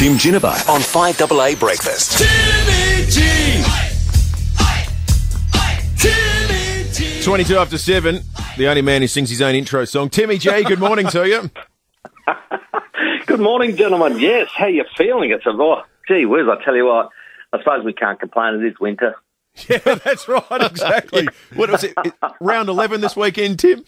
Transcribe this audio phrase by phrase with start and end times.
[0.00, 2.16] Tim Ginnivan on 5AA Breakfast.
[2.16, 3.20] Timmy G.
[5.98, 7.22] Timmy G.
[7.22, 8.22] 22 after 7,
[8.56, 10.08] the only man who sings his own intro song.
[10.08, 11.50] Timmy J, good morning to you.
[13.26, 14.18] Good morning, gentlemen.
[14.18, 15.32] Yes, how you feeling?
[15.32, 16.46] It's a oh, gee whiz.
[16.48, 17.10] I tell you what,
[17.52, 18.54] I suppose we can't complain.
[18.54, 19.16] It is winter.
[19.68, 21.28] Yeah, that's right, exactly.
[21.54, 21.94] What was it?
[22.40, 23.84] Round 11 this weekend, Tim?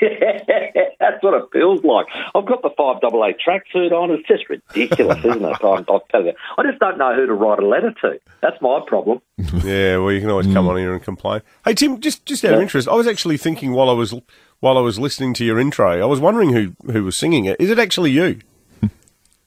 [1.00, 2.06] That's what it feels like.
[2.34, 4.10] I've got the five double A tracksuit on.
[4.10, 5.56] It's just ridiculous, isn't it?
[5.58, 6.32] Tell you.
[6.58, 8.18] I just don't know who to write a letter to.
[8.40, 9.20] That's my problem.
[9.64, 11.40] Yeah, well, you can always come on here and complain.
[11.64, 14.14] Hey, Tim, just just out of interest, I was actually thinking while I was
[14.60, 17.56] while I was listening to your intro, I was wondering who who was singing it.
[17.58, 18.40] Is it actually you?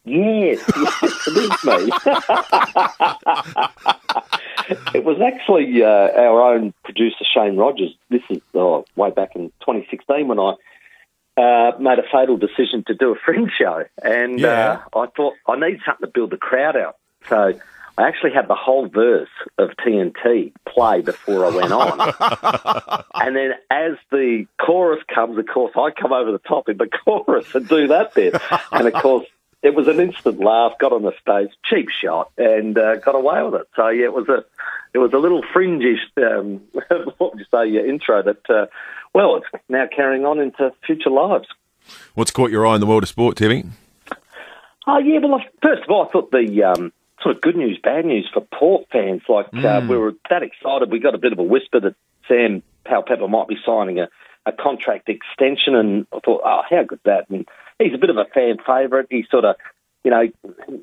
[0.05, 1.91] Yes, yes, it is me.
[4.93, 7.95] it was actually uh, our own producer Shane Rogers.
[8.09, 10.53] This is oh, way back in 2016 when I
[11.37, 14.79] uh, made a fatal decision to do a fringe show, and Yeah.
[14.93, 16.97] uh, I thought I need something to build the crowd out.
[17.29, 17.53] So
[17.97, 21.99] I actually had the whole verse of TNT play before I went on.
[23.13, 26.89] and then as the chorus comes, of course, I come over the top in the
[27.05, 28.35] chorus and do that bit.
[28.71, 29.25] And of course,
[29.63, 33.43] it was an instant laugh, got on the stage, cheap shot, and uh, got away
[33.43, 33.67] with it.
[33.75, 34.45] So yeah, it was a
[34.93, 36.61] it was a little fringish, um,
[37.17, 38.65] what would you say, uh, intro that, uh,
[39.13, 41.47] well, it's now carrying on into future lives.
[42.15, 43.65] What's caught your eye in the world of sport, Timmy?
[44.87, 48.05] Oh yeah, well, first of all, I thought the um, sort of good news, bad
[48.05, 49.21] news for Port fans.
[49.27, 51.95] Like uh, we were that excited, we got a bit of a whisper that
[52.27, 54.07] Sam Powell Pepper might be signing a,
[54.45, 57.29] a contract extension, and I thought, oh, how good that!
[57.29, 57.47] And
[57.79, 59.07] he's a bit of a fan favourite.
[59.09, 59.55] He sort of,
[60.03, 60.29] you know,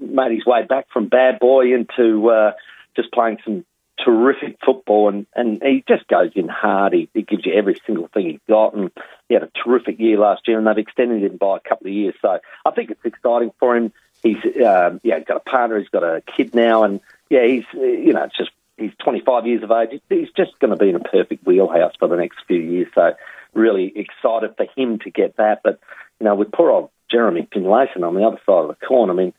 [0.01, 2.53] made his way back from bad boy into uh,
[2.97, 3.65] just playing some
[4.05, 6.93] terrific football, and, and he just goes in hard.
[6.93, 8.91] He, he gives you every single thing he's got, and
[9.29, 11.93] he had a terrific year last year, and they've extended him by a couple of
[11.93, 12.15] years.
[12.21, 13.93] So I think it's exciting for him.
[14.23, 17.01] He's um, yeah, he's got a partner, he's got a kid now, and
[17.31, 20.01] yeah, he's uh, you know, it's just he's 25 years of age.
[20.09, 22.89] He's just going to be in a perfect wheelhouse for the next few years.
[22.95, 23.15] So
[23.53, 25.61] really excited for him to get that.
[25.63, 25.81] But
[26.21, 29.17] you know, with poor old Jeremy Finlayson on the other side of the corner, I
[29.17, 29.33] mean,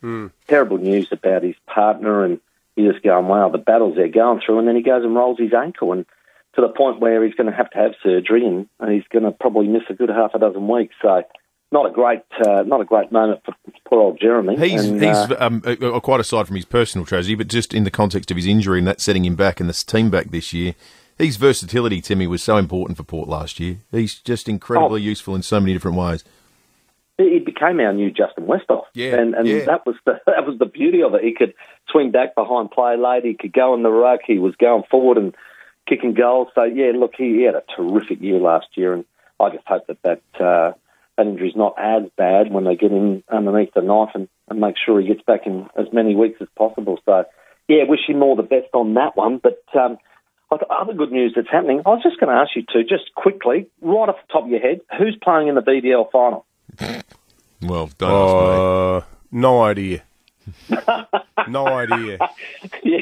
[0.48, 2.40] terrible news about his partner, and
[2.76, 5.40] you're just going, wow, the battles they're going through, and then he goes and rolls
[5.40, 6.06] his ankle, and
[6.56, 9.26] to the point where he's going to have to have surgery, and, and he's going
[9.26, 10.96] to probably miss a good half a dozen weeks.
[11.02, 11.24] So.
[11.72, 13.54] Not a great, uh, not a great moment for
[13.86, 14.58] poor old Jeremy.
[14.58, 17.74] He's, And, he's uh, um, uh, uh, quite aside from his personal tragedy, but just
[17.74, 20.32] in the context of his injury and that setting him back and this team back
[20.32, 20.76] this year,
[21.18, 23.78] his versatility, Timmy, was so important for Port last year.
[23.92, 25.06] He's just incredibly Oh.
[25.06, 26.24] useful in so many different ways.
[27.18, 28.84] he became our new Justin Westhoff.
[28.94, 29.64] Yeah, and and yeah.
[29.66, 31.24] that was the that was the beauty of it.
[31.24, 31.54] He could
[31.90, 33.24] swing back behind play late.
[33.24, 34.20] He could go in the ruck.
[34.28, 35.34] He was going forward and
[35.88, 36.50] kicking goals.
[36.56, 39.06] So yeah, look, he, he had a terrific year last year, and
[39.40, 40.74] I just hope that that uh,
[41.18, 44.76] that injury's not as bad when they get him underneath the knife and, and make
[44.84, 47.00] sure he gets back in as many weeks as possible.
[47.06, 47.24] So
[47.68, 49.40] yeah, wish him all the best on that one.
[49.42, 49.98] But um,
[50.52, 51.82] other good news that's happening.
[51.86, 54.50] I was just going to ask you to just quickly, right off the top of
[54.50, 56.46] your head, who's playing in the BBL final?
[57.62, 60.04] Well, don't ask Uh, no idea.
[61.48, 62.20] no idea.
[62.84, 63.00] Yeah,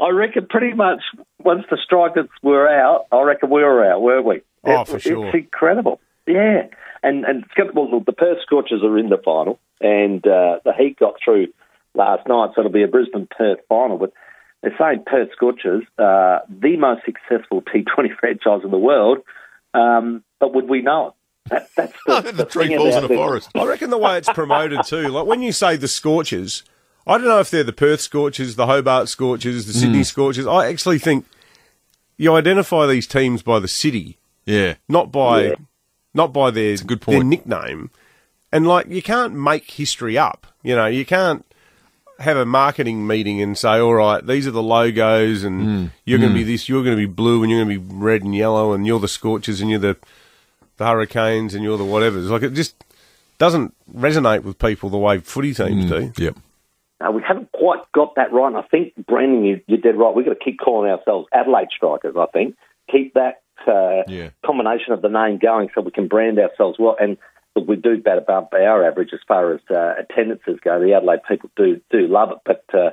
[0.00, 1.00] I reckon pretty much
[1.42, 4.40] once the strikers were out, I reckon we were out, weren't we?
[4.64, 5.26] Oh, It- for sure.
[5.28, 6.00] It's incredible.
[6.26, 6.66] Yeah,
[7.02, 10.72] and and it's got- well, the Perth Scorchers are in the final, and uh, the
[10.76, 11.48] Heat got through
[11.94, 13.98] last night, so it'll be a Brisbane Perth final.
[13.98, 14.12] But
[14.62, 19.18] they're saying Perth Scorchers, uh, the most successful T20 franchise in the world.
[19.74, 21.14] Um, but would we know it?
[21.50, 22.20] That, that's the, me.
[22.30, 23.50] the the tree falls in about a forest.
[23.54, 26.62] I reckon the way it's promoted too, like when you say the Scorchers,
[27.06, 29.72] I don't know if they're the Perth Scorchers, the Hobart Scorchers, the.
[29.72, 30.46] Sydney Scorchers.
[30.46, 31.24] I actually think
[32.18, 34.74] you identify these teams by the city, Yeah.
[34.88, 35.54] not by Yeah.
[36.14, 37.90] Not by their a good their nickname.
[38.52, 40.46] And like you can't make history up.
[40.62, 41.44] You know, you can't
[42.18, 45.86] have a marketing meeting and say, "All right, these are the logos, and Hmm.
[46.04, 47.94] you're going to be this, you're going to be blue, and you're going to be
[47.94, 49.96] red and yellow, and you're the Scorchers, and you're the
[50.76, 52.74] the Hurricanes, and you're the whatevers." Like it just
[53.38, 56.12] doesn't resonate with people the way footy teams do.
[56.18, 56.36] Yep.
[57.00, 58.48] Uh, we haven't quite got that right.
[58.48, 60.14] And I think, Brandon, you're dead right.
[60.14, 62.56] We've got to keep calling ourselves Adelaide Strikers, I think.
[62.92, 64.30] Keep that uh, Yeah.
[64.44, 66.96] combination of the name going so we can brand ourselves well.
[67.00, 67.16] And
[67.54, 70.80] look, we do bat above our average as far as uh, attendances go.
[70.80, 72.38] The Adelaide people do do love it.
[72.44, 72.90] But, uh,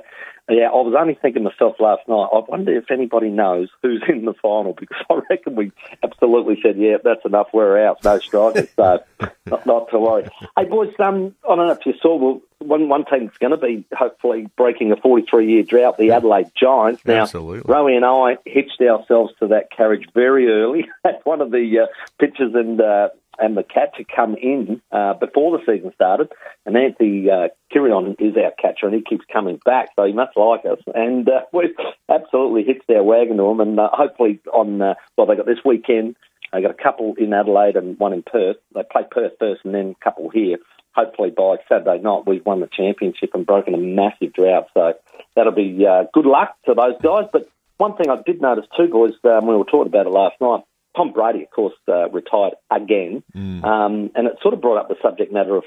[0.48, 4.24] yeah, I was only thinking myself last night, I wonder if anybody knows who's in
[4.24, 5.72] the final because I reckon we
[6.02, 8.68] absolutely said, yeah, that's enough, we're out, no strikers.
[8.76, 9.00] So
[9.46, 10.28] not, not to worry.
[10.56, 13.52] Hey, boys, um, I don't know if you saw, well, one one team that's going
[13.52, 17.02] to be hopefully breaking a 43 year drought, the Adelaide Giants.
[17.04, 17.72] Now, Absolutely.
[17.72, 20.88] Rowie and I hitched ourselves to that carriage very early.
[21.04, 21.86] That's one of the uh,
[22.18, 26.32] pitchers and uh, and the catcher come in uh, before the season started.
[26.66, 30.36] And Anthony uh, Kirion is our catcher, and he keeps coming back, so he must
[30.36, 30.78] like us.
[30.94, 31.76] And uh, we've
[32.08, 33.60] absolutely hitched our wagon to him.
[33.60, 36.16] And uh, hopefully, on uh, well, they got this weekend.
[36.52, 38.56] They got a couple in Adelaide and one in Perth.
[38.74, 40.56] They play Perth first, and then a couple here.
[40.94, 44.68] Hopefully, by Saturday night, we've won the championship and broken a massive drought.
[44.74, 44.94] So
[45.36, 47.28] that'll be uh, good luck to those guys.
[47.32, 50.36] But one thing I did notice too, boys, um, we were talking about it last
[50.40, 50.64] night.
[50.96, 53.22] Tom Brady, of course, uh, retired again,
[53.62, 55.62] um, and it sort of brought up the subject matter of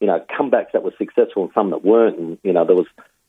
[0.00, 2.18] you know comebacks that were successful and some that weren't.
[2.18, 2.86] And you know there was,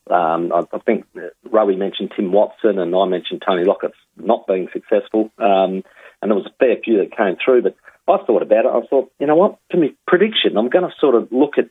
[0.10, 1.06] um, I, I think
[1.48, 5.84] Rowie mentioned Tim Watson, and I mentioned Tony Lockett's not being successful, um,
[6.22, 7.64] and there was a fair few that came through.
[7.64, 7.76] But
[8.08, 8.72] I thought about it.
[8.72, 9.58] I thought, you know what?
[9.72, 10.58] For me, prediction.
[10.58, 11.70] I'm going to sort of look at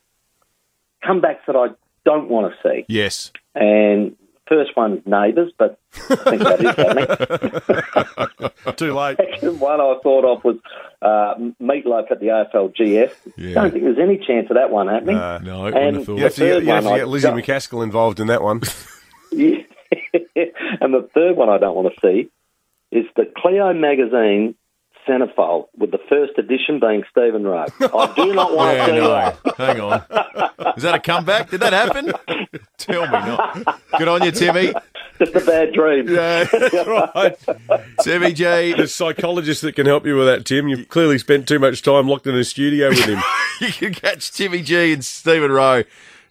[1.05, 1.69] comebacks that I
[2.05, 2.85] don't want to see.
[2.89, 3.33] Yes.
[3.55, 4.17] And
[4.49, 5.79] first one's Neighbours, but
[6.11, 6.77] I think that is
[8.37, 8.51] happening.
[8.77, 9.17] Too late.
[9.35, 10.57] Second one I thought of was
[11.03, 13.13] uh, Meatloaf at the AFLGF.
[13.37, 13.55] Yeah.
[13.55, 15.17] Don't think there's any chance of that one happening.
[15.17, 16.17] Uh, No, I wouldn't And have thought.
[16.17, 18.61] You have to, The get, you have to get Lizzie McCaskill involved in that one.
[19.31, 19.59] Yeah.
[20.81, 22.31] and the third one I don't want to see
[22.91, 24.55] is the Cleo magazine
[25.07, 27.65] centerfold, with the first edition being Stephen Rowe.
[27.81, 29.09] I do not want Yeah, to see no.
[29.11, 29.57] that.
[29.57, 30.75] Hang on.
[30.77, 31.51] Is that a comeback?
[31.51, 32.13] Did that happen?
[32.79, 33.81] Tell me not.
[33.99, 34.73] Good on you, Timmy.
[35.19, 36.09] Just a bad dream.
[36.09, 36.47] Yeah.
[36.85, 37.37] right.
[38.03, 38.73] Timmy J.
[38.75, 40.69] The psychologist that can help you with that, Tim.
[40.69, 43.21] You've clearly spent too much time locked in a studio with him.
[43.61, 45.83] You can catch Timmy G and Stephen Rowe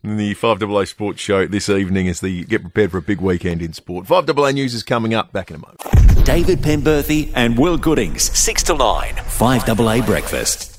[0.01, 3.62] in the 5AA Sports Show this evening as they get prepared for a big weekend
[3.62, 4.06] in sport.
[4.06, 5.34] 5AA News is coming up.
[5.34, 6.25] Back in a moment.
[6.25, 10.76] David Penberthy and Will Goodings, 6 to 9, 5AA Breakfast.